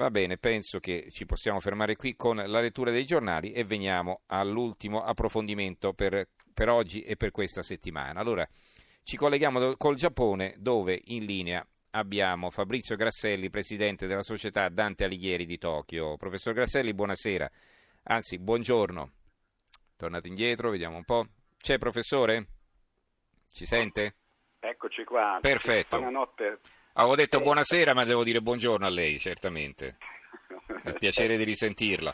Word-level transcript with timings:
Va 0.00 0.10
bene, 0.10 0.38
penso 0.38 0.80
che 0.80 1.10
ci 1.10 1.26
possiamo 1.26 1.60
fermare 1.60 1.94
qui 1.94 2.16
con 2.16 2.36
la 2.36 2.60
lettura 2.60 2.90
dei 2.90 3.04
giornali 3.04 3.52
e 3.52 3.64
veniamo 3.64 4.22
all'ultimo 4.28 5.02
approfondimento 5.02 5.92
per, 5.92 6.26
per 6.54 6.70
oggi 6.70 7.02
e 7.02 7.16
per 7.16 7.32
questa 7.32 7.60
settimana. 7.60 8.18
Allora, 8.18 8.48
ci 9.02 9.18
colleghiamo 9.18 9.76
col 9.76 9.96
Giappone 9.96 10.54
dove 10.56 10.98
in 11.04 11.26
linea 11.26 11.62
abbiamo 11.90 12.48
Fabrizio 12.48 12.96
Grasselli, 12.96 13.50
presidente 13.50 14.06
della 14.06 14.22
società 14.22 14.70
Dante 14.70 15.04
Alighieri 15.04 15.44
di 15.44 15.58
Tokyo. 15.58 16.16
Professor 16.16 16.54
Grasselli, 16.54 16.94
buonasera. 16.94 17.50
Anzi, 18.04 18.38
buongiorno. 18.38 19.12
Tornate 19.98 20.28
indietro, 20.28 20.70
vediamo 20.70 20.96
un 20.96 21.04
po'. 21.04 21.26
C'è 21.58 21.76
professore? 21.76 22.46
Ci 23.52 23.66
sente? 23.66 24.14
Eccoci 24.60 25.04
qua. 25.04 25.36
Perfetto. 25.42 25.98
Buonanotte. 25.98 26.60
Avevo 26.94 27.14
detto 27.14 27.40
buonasera, 27.40 27.94
ma 27.94 28.04
devo 28.04 28.24
dire 28.24 28.40
buongiorno 28.40 28.84
a 28.84 28.90
lei, 28.90 29.18
certamente. 29.18 29.96
È 30.82 30.92
piacere 30.94 31.36
di 31.36 31.44
risentirla. 31.44 32.12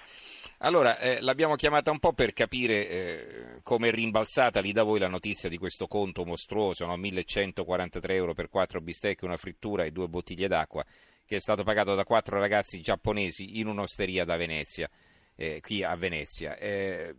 Allora, 0.58 0.98
eh, 0.98 1.20
l'abbiamo 1.20 1.54
chiamata 1.54 1.90
un 1.90 1.98
po' 1.98 2.12
per 2.12 2.32
capire 2.32 2.88
eh, 2.88 3.60
come 3.62 3.88
è 3.88 3.90
rimbalzata 3.90 4.60
lì 4.60 4.72
da 4.72 4.82
voi 4.82 4.98
la 4.98 5.08
notizia 5.08 5.48
di 5.48 5.56
questo 5.56 5.86
conto 5.86 6.24
mostruoso, 6.24 6.86
no? 6.86 6.96
1143 6.96 8.14
euro 8.14 8.34
per 8.34 8.48
quattro 8.48 8.80
bistecche, 8.80 9.24
una 9.24 9.36
frittura 9.36 9.84
e 9.84 9.92
due 9.92 10.08
bottiglie 10.08 10.48
d'acqua, 10.48 10.84
che 11.26 11.36
è 11.36 11.40
stato 11.40 11.62
pagato 11.62 11.94
da 11.94 12.04
quattro 12.04 12.38
ragazzi 12.38 12.80
giapponesi 12.80 13.58
in 13.58 13.66
un'osteria 13.66 14.24
da 14.24 14.36
Venezia, 14.36 14.88
eh, 15.36 15.60
qui 15.60 15.82
a 15.82 15.94
Venezia. 15.96 16.56
Eh, 16.56 17.14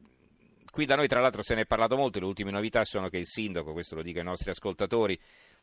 qui 0.72 0.86
da 0.86 0.96
noi 0.96 1.08
tra 1.08 1.22
l'altro 1.22 1.42
se 1.42 1.56
ne 1.56 1.62
è 1.62 1.66
parlato 1.66 1.96
molto, 1.96 2.20
le 2.20 2.26
ultime 2.26 2.52
novità 2.52 2.84
sono 2.86 3.10
che 3.10 3.18
il 3.18 3.28
sindaco, 3.28 3.72
questo 3.72 3.96
lo 3.96 4.04
dico 4.04 4.20
ai 4.20 4.26
nostri 4.26 4.52
ascoltatori, 4.52 5.20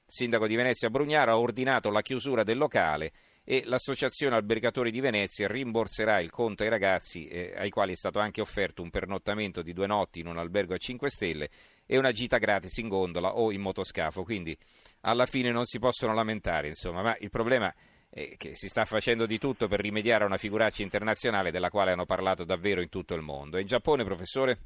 sindaco 0.07 0.47
di 0.47 0.55
Venezia 0.55 0.91
Brugnaro 0.91 1.33
ha 1.33 1.39
ordinato 1.39 1.91
la 1.91 2.03
chiusura 2.03 2.43
del 2.43 2.59
locale 2.59 3.13
e 3.45 3.63
l'Associazione 3.67 4.37
Albergatori 4.37 4.91
di 4.91 5.01
Venezia 5.01 5.49
rimborserà 5.49 6.19
il 6.21 6.31
conto 6.31 6.63
ai 6.63 6.71
ragazzi 6.71 7.27
eh, 7.27 7.53
ai 7.57 7.69
quali 7.69 7.93
è 7.93 7.97
stato 7.97 8.19
anche 8.19 8.41
offerto 8.41 8.81
un 8.81 8.89
pernottamento 8.89 9.61
di 9.61 9.75
due 9.75 9.87
notti 9.87 10.21
in 10.21 10.27
un 10.27 10.39
albergo 10.39 10.73
a 10.73 10.79
5 10.79 11.11
stelle 11.11 11.51
e 11.85 11.99
una 11.99 12.13
gita 12.13 12.39
gratis 12.39 12.79
in 12.79 12.89
gondola 12.89 13.37
o 13.37 13.53
in 13.53 13.61
motoscafo, 13.61 14.23
quindi 14.23 14.57
alla 15.03 15.27
fine 15.27 15.51
non 15.51 15.67
si 15.67 15.79
possono 15.79 16.15
lamentare, 16.15 16.69
insomma, 16.69 17.03
ma 17.03 17.17
il 17.21 17.29
problema 17.29 17.73
è 18.09 18.35
che 18.39 18.55
si 18.55 18.69
sta 18.69 18.87
facendo 18.87 19.27
di 19.27 19.39
tutto 19.39 19.69
per 19.69 19.81
rimediare 19.81 20.25
a 20.25 20.27
una 20.27 20.39
figuraccia 20.39 20.83
internazionale 20.83 21.51
della 21.51 21.69
quale 21.69 21.91
hanno 21.91 22.07
parlato 22.07 22.45
davvero 22.45 22.81
in 22.81 22.89
tutto 22.89 23.15
il 23.15 23.23
mondo. 23.23 23.59
in 23.59 23.67
Giappone, 23.67 24.05
professore? 24.05 24.59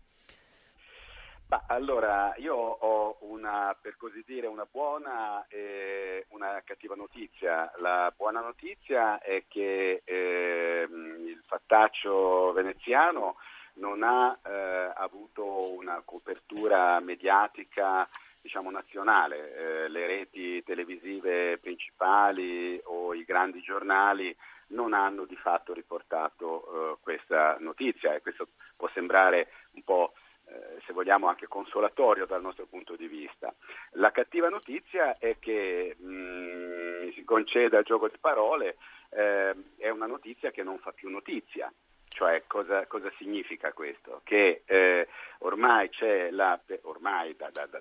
Bah, 1.48 1.64
allora, 1.68 2.34
io 2.36 2.54
ho 2.54 3.16
una, 3.20 3.74
per 3.80 3.96
così 3.96 4.22
dire, 4.26 4.46
una 4.46 4.66
buona 4.70 5.46
e 5.48 6.26
una 6.28 6.60
cattiva 6.62 6.94
notizia. 6.94 7.72
La 7.78 8.12
buona 8.14 8.42
notizia 8.42 9.18
è 9.18 9.44
che 9.48 10.02
eh, 10.04 10.86
il 10.90 11.42
fattaccio 11.46 12.52
veneziano 12.52 13.36
non 13.76 14.02
ha 14.02 14.38
eh, 14.44 14.92
avuto 14.94 15.72
una 15.72 16.02
copertura 16.04 17.00
mediatica 17.00 18.06
diciamo, 18.42 18.70
nazionale. 18.70 19.84
Eh, 19.84 19.88
le 19.88 20.06
reti 20.06 20.62
televisive 20.62 21.56
principali 21.56 22.78
o 22.84 23.14
i 23.14 23.24
grandi 23.24 23.62
giornali 23.62 24.36
non 24.66 24.92
hanno 24.92 25.24
di 25.24 25.36
fatto 25.36 25.72
riportato 25.72 26.92
eh, 26.92 26.96
questa 27.00 27.56
notizia 27.60 28.14
e 28.14 28.20
questo 28.20 28.48
può 28.76 28.90
sembrare 28.92 29.48
un 29.70 29.82
po' 29.82 30.12
Eh, 30.50 30.80
se 30.86 30.94
vogliamo 30.94 31.28
anche 31.28 31.46
consolatorio 31.46 32.24
dal 32.24 32.40
nostro 32.40 32.64
punto 32.64 32.96
di 32.96 33.06
vista. 33.06 33.54
La 33.92 34.10
cattiva 34.10 34.48
notizia 34.48 35.18
è 35.18 35.36
che, 35.38 35.94
mh, 35.98 36.06
mm, 36.08 37.02
mi 37.04 37.12
si 37.12 37.22
conceda 37.24 37.78
il 37.78 37.84
gioco 37.84 38.08
di 38.08 38.16
parole, 38.18 38.76
eh, 39.10 39.54
è 39.76 39.90
una 39.90 40.06
notizia 40.06 40.50
che 40.50 40.62
non 40.62 40.78
fa 40.78 40.92
più 40.92 41.10
notizia. 41.10 41.70
Cioè, 42.08 42.44
cosa, 42.46 42.86
cosa 42.86 43.12
significa 43.18 43.72
questo? 43.72 44.22
Che 44.24 44.62
eh, 44.64 45.08
ormai 45.40 45.90
c'è 45.90 46.30
la, 46.30 46.58
ormai 46.82 47.36
da, 47.36 47.50
da, 47.52 47.68
da, 47.68 47.80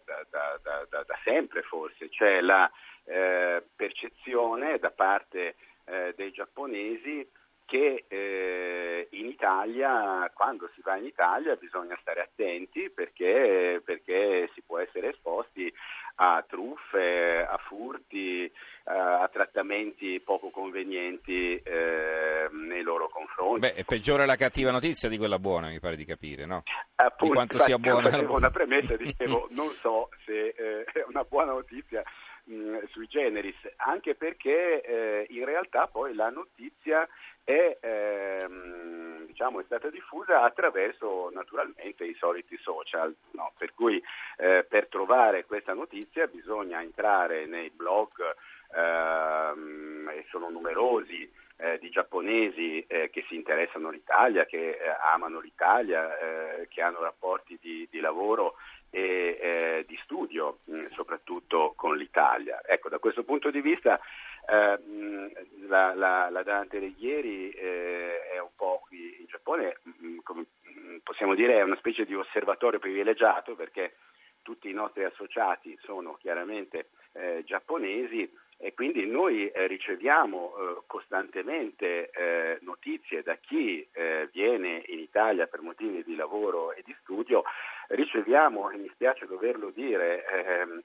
da 1.05 1.19
sempre 1.23 1.61
forse, 1.61 2.09
c'è 2.09 2.41
la 2.41 2.69
eh, 3.05 3.63
percezione 3.75 4.77
da 4.77 4.91
parte 4.91 5.55
eh, 5.85 6.13
dei 6.17 6.31
giapponesi 6.31 7.27
che 7.67 8.05
eh, 8.07 9.07
in 9.11 9.25
Italia, 9.25 10.31
quando 10.33 10.69
si 10.73 10.81
va 10.81 10.95
in 10.95 11.05
Italia, 11.05 11.55
bisogna 11.57 11.97
stare 11.99 12.21
attenti 12.21 12.89
perché, 12.89 13.81
perché 13.83 14.49
si 14.53 14.61
può 14.65 14.79
essere 14.79 15.09
esposti 15.09 15.71
a 16.19 16.43
truffe, 16.47 17.45
a 17.45 17.57
furti, 17.57 18.49
a 18.85 19.29
trattamenti 19.31 20.21
poco 20.21 20.49
convenienti 20.49 21.61
eh, 21.61 22.47
nei 22.51 22.81
loro 22.81 23.09
confronti. 23.09 23.59
Beh, 23.59 23.73
è 23.73 23.83
peggiore 23.83 24.25
la 24.25 24.37
cattiva 24.37 24.71
notizia 24.71 25.09
di 25.09 25.17
quella 25.17 25.37
buona, 25.37 25.67
mi 25.67 25.81
pare 25.81 25.97
di 25.97 26.05
capire, 26.05 26.45
no? 26.45 26.63
Appunto, 26.95 27.25
di 27.25 27.31
quanto 27.31 27.59
sia 27.59 27.77
buona. 27.77 28.09
Facevo 28.09 28.33
una 28.37 28.49
premessa 28.49 28.95
dicevo, 28.95 29.47
non 29.51 29.67
so 29.67 30.09
se 30.25 30.55
eh, 30.57 30.83
è 30.85 31.03
una 31.05 31.23
buona 31.23 31.51
notizia 31.51 32.01
mh, 32.47 32.85
sui 32.89 33.07
generis, 33.07 33.55
anche 33.77 34.15
perché 34.15 34.81
eh, 34.81 35.25
in 35.29 35.45
realtà 35.45 35.87
poi 35.87 36.13
la 36.13 36.29
notizia 36.29 37.07
è, 37.43 37.77
ehm, 37.79 39.25
diciamo, 39.25 39.59
è, 39.59 39.63
stata 39.63 39.89
diffusa 39.89 40.41
attraverso 40.41 41.29
naturalmente 41.33 42.03
i 42.03 42.15
soliti 42.15 42.57
social, 42.57 43.15
no? 43.31 43.53
per 43.57 43.73
cui 43.73 44.01
eh, 44.37 44.65
per 44.67 44.87
trovare 44.87 45.45
questa 45.45 45.73
notizia 45.73 46.27
bisogna 46.27 46.81
entrare 46.81 47.45
nei 47.45 47.69
blog, 47.69 48.11
ehm, 48.75 50.11
e 50.13 50.25
sono 50.29 50.49
numerosi, 50.49 51.31
eh, 51.59 51.79
di 51.79 51.89
giapponesi 51.89 52.85
eh, 52.87 53.09
che 53.09 53.25
si 53.27 53.35
interessano 53.35 53.87
all'Italia, 53.89 54.45
che 54.45 54.69
eh, 54.69 54.77
amano 55.13 55.39
l'Italia, 55.39 56.17
eh, 56.19 56.67
che 56.67 56.81
hanno 56.81 57.01
rapporti 57.01 57.57
di, 57.59 57.87
di 57.89 57.99
lavoro 57.99 58.55
e 58.89 59.37
eh, 59.41 59.85
di 59.87 59.97
studio, 60.03 60.59
mh, 60.65 60.87
soprattutto 60.93 61.73
con 61.75 61.97
l'Italia. 61.97 62.61
Ecco, 62.65 62.89
da 62.89 62.99
questo 62.99 63.23
punto 63.23 63.51
di 63.51 63.61
vista 63.61 63.99
eh, 64.49 64.79
la, 65.67 65.93
la, 65.93 66.29
la, 66.29 66.43
Dante 66.43 66.77
Alighieri 66.77 67.49
eh, 67.51 68.29
è 68.29 68.39
un 68.39 68.51
po' 68.55 68.81
qui 68.87 69.17
in 69.19 69.25
Giappone, 69.27 69.79
mh, 69.83 70.17
come 70.23 70.45
possiamo 71.03 71.35
dire, 71.35 71.57
è 71.57 71.63
una 71.63 71.75
specie 71.77 72.05
di 72.05 72.15
osservatorio 72.15 72.79
privilegiato 72.79 73.55
perché 73.55 73.95
tutti 74.41 74.69
i 74.69 74.73
nostri 74.73 75.03
associati 75.03 75.77
sono 75.83 76.15
chiaramente 76.21 76.89
eh, 77.11 77.43
giapponesi 77.45 78.29
e 78.59 78.73
quindi 78.73 79.05
noi 79.05 79.49
eh, 79.49 79.67
riceviamo 79.67 80.55
eh, 80.55 80.81
costantemente 80.87 82.09
notizie 82.61 83.21
da 83.21 83.35
chi 83.35 83.87
viene 84.31 84.83
in 84.87 84.99
Italia 84.99 85.47
per 85.47 85.61
motivi 85.61 86.03
di 86.03 86.15
lavoro 86.15 86.73
e 86.73 86.81
di 86.83 86.95
studio, 87.01 87.43
riceviamo, 87.89 88.69
e 88.71 88.77
mi 88.77 88.89
spiace 88.93 89.25
doverlo 89.25 89.69
dire, 89.69 90.25
eh, 90.25 90.83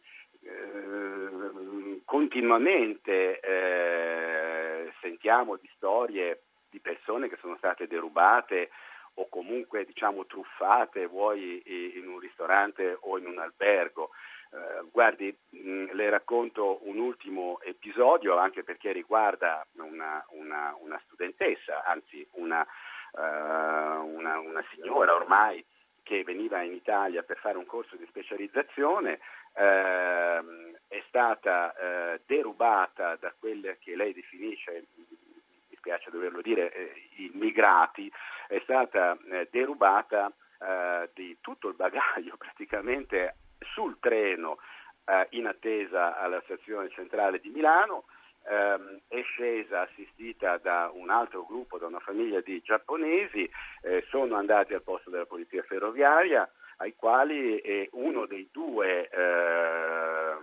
continuamente 2.05 3.41
eh, 3.41 4.93
sentiamo 5.01 5.57
di 5.57 5.69
storie 5.77 6.43
di 6.69 6.81
persone 6.81 7.29
che 7.29 7.37
sono 7.41 7.57
state 7.57 7.87
derubate 7.87 8.71
o 9.15 9.29
comunque 9.29 9.85
diciamo 9.85 10.25
truffate, 10.27 11.07
vuoi 11.07 11.63
in 11.99 12.09
un 12.09 12.19
ristorante 12.19 12.97
o 13.01 13.19
in 13.19 13.27
un 13.27 13.39
albergo. 13.39 14.11
Eh, 14.53 14.89
guardi, 14.91 15.35
mh, 15.51 15.93
le 15.93 16.11
racconto 16.11 16.87
un 16.87 16.99
ultimo 16.99 17.61
episodio 17.63 18.37
anche 18.37 18.63
perché 18.65 18.93
riguarda 18.93 19.67
una, 19.77 20.25
una, 20.31 20.75
una 20.81 21.01
studentessa, 21.07 21.85
anzi 21.85 22.27
una, 22.33 22.67
uh, 23.13 24.07
una, 24.07 24.65
signora 24.75 25.15
ormai 25.15 25.65
che 26.03 26.25
veniva 26.25 26.63
in 26.63 26.73
Italia 26.73 27.23
per 27.23 27.39
fare 27.39 27.59
un 27.59 27.67
corso 27.67 27.97
di 27.97 28.07
specializzazione, 28.07 29.21
ehm, 29.55 30.77
è 30.89 31.03
stata 31.09 31.75
eh, 31.75 32.21
derubata 32.27 33.17
da 33.17 33.33
quelle 33.39 33.79
che 33.79 33.97
lei 33.97 34.13
definisce, 34.13 34.87
mi 34.97 35.77
spiace 35.77 36.11
doverlo 36.11 36.41
dire, 36.41 36.73
eh, 36.73 37.09
immigrati, 37.17 38.11
è 38.49 38.61
stata 38.63 39.17
eh, 39.31 39.49
derubata 39.51 40.33
eh, 40.61 41.11
di 41.15 41.39
tutto 41.41 41.69
il 41.69 41.75
bagaglio 41.75 42.37
praticamente 42.39 43.37
sul 43.59 43.99
treno 44.01 44.59
eh, 45.05 45.27
in 45.31 45.47
attesa 45.47 46.19
alla 46.19 46.41
stazione 46.45 46.91
centrale 46.91 47.41
di 47.41 47.51
Milano 47.51 48.05
ehm, 48.49 49.01
è 49.09 49.23
scesa 49.23 49.83
assistita 49.83 50.59
da 50.59 50.91
un 50.93 51.11
altro 51.11 51.45
gruppo, 51.45 51.79
da 51.79 51.87
una 51.87 52.01
famiglia 52.01 52.41
di 52.41 52.61
giapponesi, 52.63 53.51
eh, 53.83 54.05
sono 54.09 54.37
andati 54.37 54.75
al 54.75 54.83
posto 54.83 55.11
della 55.11 55.27
polizia 55.27 55.63
ferroviaria 55.63 56.49
ai 56.79 56.95
quali 56.97 57.59
eh, 57.59 57.89
uno 57.93 58.27
dei 58.27 58.49
due 58.51 59.09
ehm, 59.09 60.43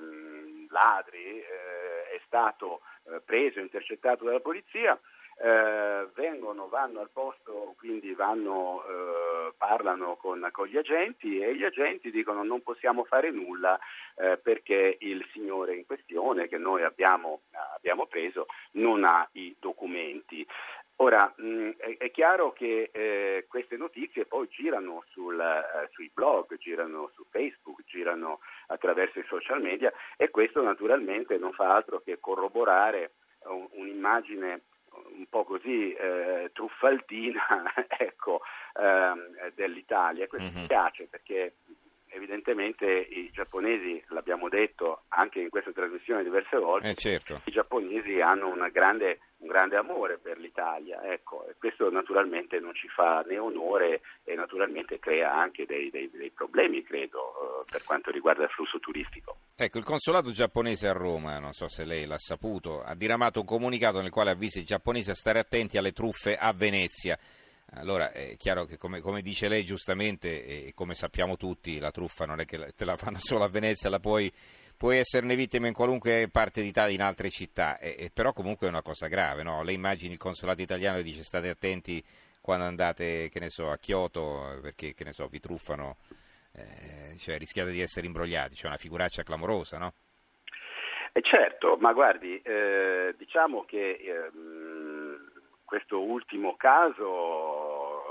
ladri 0.70 1.40
eh, 1.40 1.44
è 2.16 2.22
stato 2.26 2.82
eh, 3.06 3.20
preso, 3.20 3.60
intercettato 3.60 4.24
dalla 4.24 4.40
polizia 4.40 4.98
eh, 5.42 6.08
vengono, 6.16 6.68
vanno 6.68 7.00
al 7.00 7.10
posto, 7.12 7.74
quindi 7.78 8.14
vanno, 8.14 8.84
parlano 9.60 10.16
con, 10.16 10.48
con, 10.52 10.68
gli 10.68 10.78
agenti 10.78 11.40
e 11.40 11.54
gli 11.54 11.66
agenti 11.66 12.10
dicono 12.12 12.44
non 12.44 12.64
possiamo 12.64 13.04
fare 13.04 13.30
nulla 13.30 13.78
eh, 14.16 14.38
perché 14.38 14.98
il 15.02 15.28
signore 15.34 15.76
in 15.76 15.86
questione 15.86 16.48
che 16.48 16.58
noi 16.58 16.84
abbiamo, 16.84 17.42
abbiamo 17.76 18.06
preso 18.06 18.46
non 18.72 19.04
ha 19.04 19.28
i 19.34 19.54
documenti. 19.60 20.48
Ora, 21.02 21.32
mh, 21.36 21.72
è, 21.98 22.10
chiaro 22.12 22.54
che 22.54 22.90
eh, 22.92 23.46
queste 23.50 23.76
notizie 23.76 24.26
poi 24.26 24.48
girano 24.50 25.04
sul, 25.12 25.40
eh, 25.40 25.90
sui 25.92 26.10
blog, 26.14 26.58
girano 26.58 27.12
su 27.14 27.26
Facebook, 27.30 27.84
girano 27.86 28.40
attraverso 28.68 29.20
i 29.20 29.26
social 29.28 29.62
media 29.62 29.92
e 30.18 30.30
questo 30.30 30.62
naturalmente 30.62 31.38
non 31.38 31.52
fa 31.52 31.76
altro 31.76 32.00
che 32.00 32.20
corroborare 32.20 33.12
un, 33.44 33.68
un'immagine 33.72 34.62
un 35.20 35.28
po' 35.30 35.44
così 35.44 35.94
eh, 35.94 36.50
truffaldina 36.54 37.74
ecco, 37.88 38.42
ehm, 38.80 39.52
dell'Italia. 39.54 40.28
Questo 40.28 40.50
mi 40.58 40.66
piace 40.66 41.08
perché 41.08 41.54
evidentemente 42.12 42.88
i 42.88 43.30
giapponesi, 43.32 44.04
l'abbiamo 44.08 44.50
detto 44.50 45.04
anche 45.10 45.40
in 45.40 45.50
questa 45.50 45.72
trasmissione 45.72 46.24
diverse 46.24 46.58
volte, 46.58 46.90
eh 46.90 46.96
certo. 46.96 47.42
i 47.46 47.52
giapponesi 47.52 48.20
hanno 48.20 48.50
grande, 48.72 49.20
un 49.38 49.48
grande 49.48 49.78
amore 49.78 50.18
per 50.18 50.40
l'Italia, 50.40 51.04
ecco, 51.04 51.48
e 51.48 51.56
questo 51.58 51.92
naturalmente 51.92 52.60
non 52.60 52.74
ci 52.74 52.88
fa 52.88 53.24
né 53.28 53.38
onore 53.38 54.02
e 54.24 54.34
naturalmente 54.36 55.00
crea 55.00 55.34
anche 55.34 55.66
dei, 55.66 55.90
dei, 55.90 56.10
dei 56.10 56.32
problemi, 56.32 56.82
credo, 56.84 57.62
eh, 57.62 57.66
per 57.72 57.84
quanto 57.84 58.10
riguarda 58.12 58.44
il 58.44 58.50
flusso 58.50 58.80
turistico. 58.80 59.38
Ecco, 59.62 59.78
il 59.78 59.84
consolato 59.84 60.32
giapponese 60.32 60.88
a 60.88 60.94
Roma, 60.94 61.38
non 61.38 61.52
so 61.52 61.68
se 61.68 61.84
lei 61.84 62.06
l'ha 62.06 62.18
saputo, 62.18 62.82
ha 62.82 62.96
diramato 62.96 63.42
un 63.42 63.46
comunicato 63.46 64.00
nel 64.00 64.10
quale 64.10 64.32
avvisa 64.32 64.58
i 64.58 64.64
giapponesi 64.64 65.10
a 65.10 65.14
stare 65.14 65.38
attenti 65.38 65.78
alle 65.78 65.92
truffe 65.92 66.38
a 66.38 66.54
Venezia. 66.54 67.20
Allora 67.72 68.14
è 68.14 68.38
chiaro 68.38 68.64
che 68.64 68.78
come, 68.78 69.02
come, 69.02 69.22
dice 69.22 69.50
lei 69.50 69.66
giustamente 69.66 70.46
e 70.46 70.72
come 70.74 70.94
sappiamo 70.94 71.36
tutti 71.36 71.78
la 71.78 71.92
truffa 71.92 72.24
non 72.24 72.40
è 72.40 72.46
che 72.46 72.72
te 72.74 72.86
la 72.86 72.96
fanno 72.96 73.18
solo 73.20 73.44
a 73.44 73.50
Venezia, 73.50 73.90
la 73.90 74.00
puoi, 74.00 74.32
puoi 74.78 75.00
esserne 75.00 75.36
vittima 75.36 75.68
in 75.68 75.74
qualunque 75.74 76.30
parte 76.32 76.62
d'Italia, 76.62 76.96
in 76.96 77.02
altre 77.02 77.30
città, 77.30 77.80
e, 77.80 77.98
e 78.00 78.12
però 78.14 78.32
comunque 78.32 78.66
è 78.66 78.70
una 78.70 78.82
cosa 78.82 79.08
grave, 79.08 79.44
no? 79.44 79.62
Lei 79.62 79.76
immagini 79.76 80.14
il 80.14 80.20
consolato 80.20 80.62
italiano 80.62 81.00
e 81.00 81.04
dice 81.04 81.22
state 81.22 81.50
attenti 81.50 82.02
quando 82.40 82.64
andate, 82.64 83.30
so, 83.48 83.70
a 83.70 83.78
Kyoto 83.78 84.58
perché, 84.62 84.96
so, 85.10 85.28
vi 85.28 85.42
truffano, 85.42 85.98
eh, 86.56 87.18
cioè 87.18 87.38
rischiate 87.38 87.72
di 87.72 87.82
essere 87.82 88.08
imbrogliati, 88.08 88.56
c'è 88.56 88.68
una 88.68 88.78
figuraccia 88.78 89.24
clamorosa, 89.24 89.78
no? 89.78 89.94
Eh 91.12 91.22
certo, 91.22 91.78
ma 91.80 91.92
guardi, 91.92 92.40
eh, 92.42 93.16
diciamo 93.18 93.66
che 93.66 93.92
eh, 93.92 94.30
questo 95.66 96.02
ultimo 96.02 96.56
caso 96.56 98.04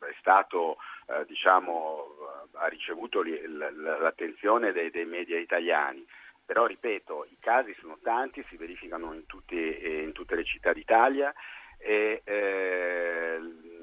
eh, 0.00 0.08
è 0.10 0.14
stato, 0.18 0.76
eh, 1.08 1.24
diciamo, 1.26 2.06
ha 2.54 2.66
ricevuto 2.68 3.22
l'attenzione 3.22 4.72
dei, 4.72 4.90
dei, 4.90 5.04
media 5.04 5.38
italiani. 5.38 6.06
Però 6.44 6.66
ripeto, 6.66 7.26
i 7.30 7.36
casi 7.40 7.74
sono 7.80 7.98
tanti, 8.02 8.44
si 8.48 8.56
verificano 8.56 9.12
in, 9.14 9.26
tutti, 9.26 9.56
in 9.56 10.12
tutte 10.12 10.34
le 10.34 10.44
città 10.44 10.72
d'Italia 10.72 11.32
e 11.78 12.22
eh, 12.24 13.40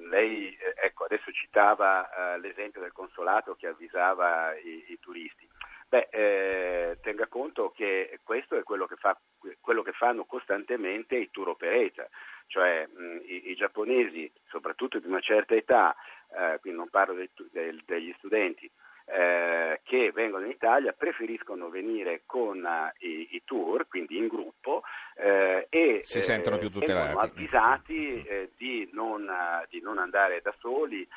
lei 0.10 0.58
ecco, 0.76 1.06
adesso 1.06 1.32
citava 1.32 2.34
eh, 2.34 2.40
l'esempio 2.40 2.82
del 2.82 2.92
consolato 2.92 3.56
che 3.56 3.68
avvisava 3.68 4.56
i, 4.58 4.86
i 4.90 5.00
turisti. 5.00 5.48
Beh, 5.88 6.10
eh, 6.12 6.98
tenga 7.02 7.28
conto 7.28 7.72
che 7.72 8.20
questo 8.24 8.56
è 8.56 8.64
quello 8.64 8.86
che, 8.86 8.96
fa, 8.96 9.20
quello 9.60 9.82
che 9.82 9.92
fanno 9.92 10.26
costantemente 10.26 11.16
i 11.16 11.32
tour 11.32 11.50
operator 11.50 12.08
cioè 12.50 12.88
mh, 12.88 13.22
i, 13.26 13.52
i, 13.52 13.56
giapponesi, 13.56 14.30
soprattutto 14.48 15.00
di 15.00 15.08
una 15.08 15.22
certa 15.22 15.56
età, 15.56 15.96
eh, 16.36 16.58
quindi 16.60 16.80
non 16.80 16.90
parlo 16.90 17.14
dei, 17.14 17.30
del, 17.52 17.82
degli 17.86 18.14
studenti, 18.18 18.70
eh, 19.12 19.82
che 19.84 20.12
vengono 20.12 20.46
in 20.46 20.52
Italia 20.52 20.94
preferiscono 20.94 21.70
venire 21.70 22.22
con 22.26 22.58
uh, 22.58 23.06
i, 23.06 23.30
i, 23.32 23.42
tour, 23.44 23.88
quindi 23.88 24.18
in 24.18 24.28
gruppo, 24.28 24.84
eh, 25.16 25.66
e 25.70 26.02
si 26.04 26.22
sentono 26.22 26.60
più 26.60 26.70
tutelati. 26.70 27.18
avvisati 27.18 28.24
eh, 28.24 28.52
di 28.56 28.88
non, 28.94 29.28
di, 29.70 29.82
non, 29.82 29.98
andare 29.98 30.42
da 30.42 30.54
soli, 30.60 31.08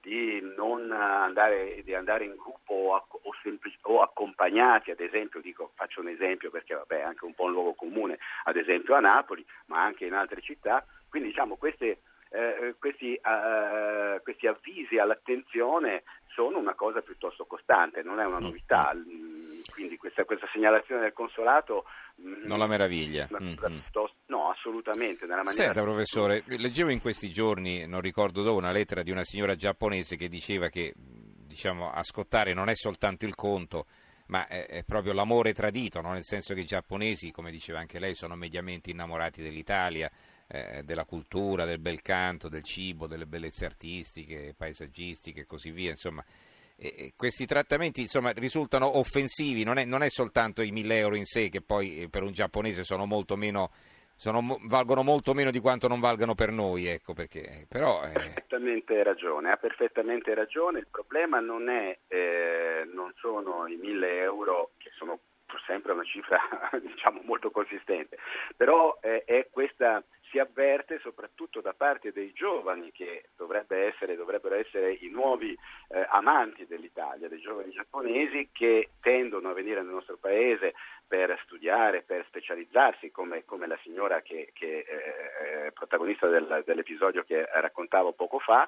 di 0.00 0.40
non 0.56 0.90
andare, 0.90 1.82
di 1.84 1.94
andare 1.94 2.24
in 2.24 2.34
gruppo 2.36 2.74
o, 2.74 3.06
o, 3.08 3.30
semplici, 3.42 3.78
o, 3.82 4.02
accompagnati, 4.02 4.90
ad 4.90 5.00
esempio, 5.00 5.40
dico, 5.40 5.70
faccio 5.74 6.00
un 6.00 6.08
esempio 6.08 6.50
perché 6.50 6.74
vabbè, 6.74 6.98
è 6.98 7.02
anche 7.02 7.24
un 7.24 7.34
po' 7.34 7.44
un 7.44 7.52
luogo 7.52 7.74
comune, 7.74 8.18
ad 8.44 8.56
esempio 8.56 8.94
a 8.94 9.00
Napoli, 9.00 9.44
ma 9.66 9.82
anche 9.82 10.04
in 10.04 10.12
altre 10.12 10.40
città, 10.42 10.84
quindi 11.08 11.28
diciamo 11.28 11.56
queste 11.56 12.00
eh, 12.32 12.74
questi, 12.78 13.20
uh, 13.22 14.22
questi, 14.22 14.46
avvisi 14.46 14.96
all'attenzione 14.96 16.02
sono 16.34 16.58
una 16.58 16.74
cosa 16.74 17.00
piuttosto 17.00 17.44
costante, 17.44 18.02
non 18.02 18.20
è 18.20 18.24
una 18.24 18.40
mm. 18.40 18.42
novità. 18.42 18.92
Quindi 19.72 19.96
questa, 19.96 20.24
questa 20.24 20.48
segnalazione 20.52 21.02
del 21.02 21.12
consolato 21.12 21.84
mm, 22.20 22.44
non 22.44 22.58
la 22.58 22.66
meraviglia. 22.66 23.28
Mm-hmm. 23.32 23.54
No, 24.26 24.50
assolutamente. 24.50 25.26
Nella 25.26 25.42
maniera 25.42 25.72
Senta, 25.72 25.82
professore, 25.82 26.42
leggevo 26.46 26.90
in 26.90 27.00
questi 27.00 27.30
giorni, 27.30 27.86
non 27.86 28.00
ricordo 28.00 28.42
dove, 28.42 28.58
una 28.58 28.72
lettera 28.72 29.02
di 29.02 29.10
una 29.10 29.24
signora 29.24 29.54
giapponese 29.54 30.16
che 30.16 30.28
diceva 30.28 30.68
che 30.68 30.94
diciamo, 30.96 31.90
a 31.90 32.02
scottare 32.02 32.54
non 32.54 32.68
è 32.68 32.74
soltanto 32.74 33.26
il 33.26 33.34
conto, 33.34 33.86
ma 34.26 34.46
è, 34.46 34.66
è 34.66 34.84
proprio 34.84 35.12
l'amore 35.12 35.52
tradito, 35.52 36.00
no? 36.00 36.12
nel 36.12 36.24
senso 36.24 36.54
che 36.54 36.60
i 36.60 36.64
giapponesi, 36.64 37.30
come 37.30 37.50
diceva 37.50 37.78
anche 37.78 37.98
lei, 37.98 38.14
sono 38.14 38.34
mediamente 38.34 38.90
innamorati 38.90 39.42
dell'Italia, 39.42 40.10
eh, 40.52 40.82
della 40.84 41.06
cultura, 41.06 41.64
del 41.64 41.78
bel 41.78 42.02
canto, 42.02 42.50
del 42.50 42.62
cibo, 42.62 43.06
delle 43.06 43.24
bellezze 43.24 43.64
artistiche, 43.64 44.54
paesaggistiche 44.54 45.40
e 45.40 45.46
così 45.46 45.70
via, 45.70 45.90
insomma. 45.90 46.22
E, 46.76 46.94
e 46.96 47.12
questi 47.16 47.46
trattamenti 47.46 48.02
insomma, 48.02 48.32
risultano 48.32 48.98
offensivi, 48.98 49.64
non 49.64 49.78
è, 49.78 49.86
non 49.86 50.02
è, 50.02 50.10
soltanto 50.10 50.60
i 50.60 50.70
1000 50.70 50.98
euro 50.98 51.16
in 51.16 51.24
sé 51.24 51.48
che 51.48 51.62
poi 51.62 52.02
eh, 52.02 52.08
per 52.10 52.22
un 52.22 52.32
giapponese 52.32 52.84
sono 52.84 53.06
molto 53.06 53.34
meno, 53.34 53.70
sono, 54.14 54.58
valgono 54.64 55.02
molto 55.02 55.32
meno 55.32 55.50
di 55.50 55.58
quanto 55.58 55.88
non 55.88 56.00
valgano 56.00 56.34
per 56.34 56.50
noi, 56.50 56.86
ecco 56.86 57.14
perché, 57.14 57.40
eh, 57.40 57.66
però... 57.66 58.02
Eh... 58.04 58.12
Perfettamente 58.12 59.02
ragione, 59.02 59.52
ha 59.52 59.56
perfettamente 59.56 60.34
ragione, 60.34 60.80
il 60.80 60.88
problema 60.90 61.40
non, 61.40 61.70
è, 61.70 61.98
eh, 62.08 62.86
non 62.92 63.10
sono 63.16 63.66
i 63.68 63.76
1000 63.76 64.20
euro 64.20 64.72
che 64.76 64.90
sono 64.96 65.18
sempre 65.66 65.92
una 65.92 66.04
cifra 66.04 66.38
diciamo 66.80 67.20
molto 67.24 67.50
consistente, 67.50 68.18
però 68.56 68.98
eh, 69.00 69.24
è 69.24 69.48
questa 69.50 70.02
si 70.32 70.38
avverte 70.38 70.98
soprattutto 71.00 71.60
da 71.60 71.74
parte 71.74 72.10
dei 72.10 72.32
giovani 72.32 72.90
che 72.90 73.28
dovrebbe 73.36 73.86
essere, 73.86 74.16
dovrebbero 74.16 74.54
essere 74.54 74.94
i 74.94 75.10
nuovi 75.10 75.52
eh, 75.88 76.06
amanti 76.08 76.66
dell'Italia, 76.66 77.28
dei 77.28 77.38
giovani 77.38 77.70
giapponesi 77.70 78.48
che 78.50 78.92
tendono 79.02 79.50
a 79.50 79.52
venire 79.52 79.82
nel 79.82 79.92
nostro 79.92 80.16
paese 80.16 80.72
per 81.06 81.38
studiare, 81.44 82.00
per 82.00 82.24
specializzarsi, 82.28 83.10
come, 83.10 83.44
come 83.44 83.66
la 83.66 83.78
signora 83.82 84.22
che, 84.22 84.52
che 84.54 84.78
eh, 84.78 85.66
è 85.66 85.70
protagonista 85.72 86.26
del, 86.28 86.62
dell'episodio 86.64 87.22
che 87.24 87.46
raccontavo 87.52 88.12
poco 88.12 88.38
fa 88.38 88.66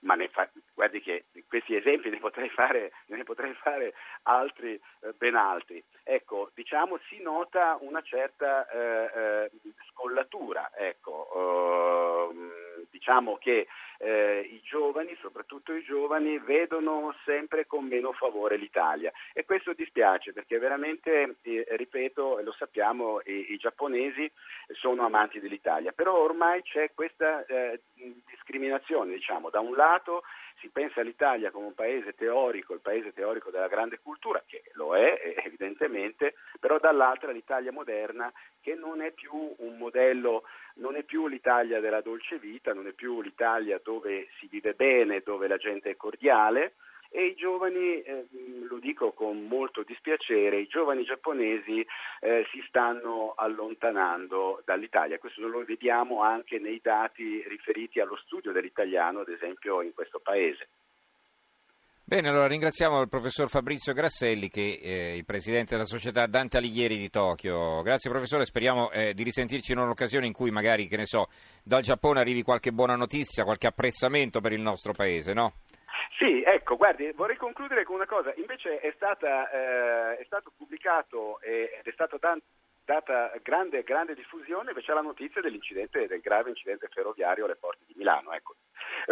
ma 0.00 0.16
fa, 0.28 0.48
guardi 0.74 1.00
che 1.00 1.26
questi 1.48 1.74
esempi 1.74 2.10
ne 2.10 2.18
potrei 2.18 2.48
fare, 2.48 2.92
ne 3.06 3.24
potrei 3.24 3.54
fare 3.54 3.94
altri, 4.22 4.74
eh, 4.74 5.12
ben 5.16 5.34
altri. 5.34 5.82
Ecco, 6.02 6.50
diciamo 6.54 6.98
si 7.08 7.20
nota 7.20 7.76
una 7.80 8.02
certa 8.02 8.68
eh, 8.68 9.10
eh, 9.14 9.50
scollatura, 9.90 10.70
ecco, 10.74 12.30
ehm, 12.30 12.86
diciamo 12.90 13.36
che 13.38 13.66
eh, 13.98 14.48
i 14.50 14.60
giovani, 14.62 15.16
soprattutto 15.20 15.74
i 15.74 15.82
giovani, 15.82 16.38
vedono 16.38 17.14
sempre 17.24 17.66
con 17.66 17.84
meno 17.84 18.12
favore 18.12 18.56
l'Italia. 18.56 19.12
E 19.32 19.44
questo 19.44 19.72
dispiace 19.72 20.32
perché 20.32 20.58
veramente, 20.58 21.36
eh, 21.42 21.66
ripeto, 21.76 22.40
lo 22.42 22.52
sappiamo, 22.52 23.20
i, 23.24 23.52
i, 23.52 23.56
giapponesi 23.56 24.30
sono 24.72 25.04
amanti 25.04 25.40
dell'Italia, 25.40 25.92
però 25.92 26.16
ormai 26.16 26.62
c'è 26.62 26.92
questa 26.94 27.44
eh, 27.46 27.80
discriminazione, 28.26 29.12
diciamo, 29.14 29.50
da 29.50 29.60
un 29.60 29.74
lato 29.74 30.22
si 30.60 30.68
pensa 30.68 31.00
all'Italia 31.00 31.50
come 31.50 31.66
un 31.66 31.74
paese 31.74 32.14
teorico, 32.14 32.74
il 32.74 32.80
paese 32.80 33.12
teorico 33.12 33.50
della 33.50 33.68
grande 33.68 33.98
cultura, 34.00 34.42
che 34.46 34.62
lo 34.74 34.96
è 34.96 35.40
evidentemente, 35.44 36.34
però 36.58 36.78
dall'altra 36.78 37.32
l'Italia 37.32 37.72
moderna 37.72 38.32
che 38.60 38.74
non 38.74 39.00
è 39.00 39.12
più 39.12 39.54
un 39.58 39.76
modello, 39.76 40.44
non 40.74 40.96
è 40.96 41.02
più 41.02 41.26
l'Italia 41.26 41.80
della 41.80 42.00
dolce 42.00 42.38
vita, 42.38 42.72
non 42.72 42.86
è 42.86 42.92
più 42.92 43.20
l'Italia 43.22 43.80
dove 43.82 44.28
si 44.38 44.46
vive 44.48 44.74
bene, 44.74 45.20
dove 45.20 45.48
la 45.48 45.56
gente 45.56 45.90
è 45.90 45.96
cordiale, 45.96 46.74
e 47.10 47.26
i 47.26 47.34
giovani, 47.34 48.02
eh, 48.02 48.26
lo 48.68 48.78
dico 48.78 49.12
con 49.12 49.46
molto 49.46 49.82
dispiacere, 49.82 50.60
i 50.60 50.66
giovani 50.66 51.04
giapponesi 51.04 51.84
eh, 52.20 52.46
si 52.52 52.62
stanno 52.68 53.34
allontanando 53.36 54.62
dall'Italia. 54.64 55.18
Questo 55.18 55.46
lo 55.46 55.64
vediamo 55.64 56.22
anche 56.22 56.58
nei 56.58 56.80
dati 56.82 57.42
riferiti 57.48 58.00
allo 58.00 58.16
studio 58.16 58.52
dell'italiano, 58.52 59.20
ad 59.20 59.28
esempio 59.28 59.82
in 59.82 59.94
questo 59.94 60.20
paese. 60.20 60.68
Bene, 62.08 62.30
allora 62.30 62.46
ringraziamo 62.46 63.02
il 63.02 63.08
professor 63.10 63.50
Fabrizio 63.50 63.92
Grasselli 63.92 64.48
che 64.48 64.78
è 64.82 65.10
il 65.12 65.26
presidente 65.26 65.74
della 65.74 65.84
società 65.84 66.26
Dante 66.26 66.56
Alighieri 66.56 66.96
di 66.96 67.10
Tokyo. 67.10 67.82
Grazie 67.82 68.08
professore, 68.08 68.46
speriamo 68.46 68.90
eh, 68.90 69.12
di 69.12 69.22
risentirci 69.22 69.72
in 69.72 69.78
un'occasione 69.78 70.26
in 70.26 70.32
cui 70.32 70.50
magari, 70.50 70.88
che 70.88 70.96
ne 70.96 71.04
so, 71.04 71.28
dal 71.62 71.82
Giappone 71.82 72.20
arrivi 72.20 72.42
qualche 72.42 72.72
buona 72.72 72.96
notizia, 72.96 73.44
qualche 73.44 73.66
apprezzamento 73.66 74.40
per 74.40 74.52
il 74.52 74.62
nostro 74.62 74.92
paese, 74.92 75.34
no? 75.34 75.52
Sì, 76.18 76.42
ecco, 76.42 76.76
guardi, 76.76 77.12
vorrei 77.12 77.36
concludere 77.36 77.84
con 77.84 77.94
una 77.94 78.06
cosa, 78.06 78.32
invece 78.36 78.80
è, 78.80 78.92
stata, 78.96 79.48
eh, 79.50 80.18
è 80.18 80.24
stato 80.24 80.52
pubblicato 80.56 81.40
ed 81.40 81.84
è 81.84 81.92
stato 81.92 82.18
dan- 82.18 82.42
data 82.84 83.30
grande, 83.40 83.84
grande 83.84 84.14
diffusione 84.14 84.70
invece 84.70 84.92
la 84.94 85.00
notizia 85.00 85.40
dell'incidente, 85.40 86.08
del 86.08 86.20
grave 86.20 86.48
incidente 86.48 86.88
ferroviario 86.90 87.44
alle 87.44 87.54
porte 87.54 87.84
di 87.86 87.94
Milano. 87.96 88.32
Ecco. 88.32 88.56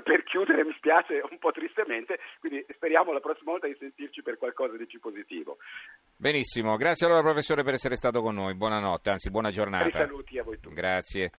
Per 0.02 0.25
chiudere 0.25 0.64
mi 0.64 0.72
spiace 0.78 1.22
un 1.30 1.38
po' 1.38 1.52
tristemente, 1.52 2.18
quindi 2.40 2.64
speriamo 2.75 3.12
la 3.12 3.20
prossima 3.20 3.52
volta 3.52 3.68
di 3.68 3.76
sentirci 3.78 4.22
per 4.22 4.36
qualcosa 4.36 4.76
di 4.76 4.86
più 4.86 4.98
positivo. 4.98 5.58
Benissimo, 6.16 6.76
grazie 6.76 7.06
allora 7.06 7.22
professore 7.22 7.62
per 7.62 7.75
essere 7.75 7.96
stato 7.96 8.20
con 8.20 8.34
noi, 8.34 8.54
buonanotte, 8.56 9.10
anzi 9.10 9.30
buona 9.30 9.50
giornata. 9.50 9.90
Saluti 9.90 10.38
a 10.38 10.42
voi 10.42 10.58
tutti. 10.58 10.75
Grazie. 10.75 11.30